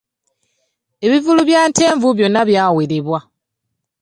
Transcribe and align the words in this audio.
Ebivvulu 1.05 1.41
bya 1.49 1.61
Ntenvu 1.69 2.07
byonna 2.17 2.41
byawerebwa. 2.49 3.19